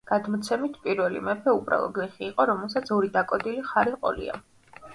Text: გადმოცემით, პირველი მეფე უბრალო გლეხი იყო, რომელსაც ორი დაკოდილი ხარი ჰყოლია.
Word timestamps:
გადმოცემით, 0.09 0.79
პირველი 0.85 1.21
მეფე 1.27 1.53
უბრალო 1.59 1.91
გლეხი 1.99 2.27
იყო, 2.29 2.47
რომელსაც 2.53 2.91
ორი 2.99 3.13
დაკოდილი 3.21 3.69
ხარი 3.71 3.97
ჰყოლია. 3.99 4.43